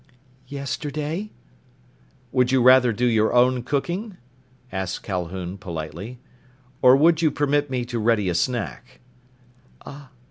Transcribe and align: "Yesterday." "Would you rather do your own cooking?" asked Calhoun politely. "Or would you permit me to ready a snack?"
"Yesterday." 0.47 1.29
"Would 2.31 2.51
you 2.51 2.59
rather 2.63 2.91
do 2.91 3.05
your 3.05 3.33
own 3.33 3.61
cooking?" 3.61 4.17
asked 4.71 5.03
Calhoun 5.03 5.59
politely. 5.59 6.17
"Or 6.81 6.95
would 6.97 7.21
you 7.21 7.29
permit 7.29 7.69
me 7.69 7.85
to 7.85 7.99
ready 7.99 8.27
a 8.27 8.33
snack?" 8.33 8.99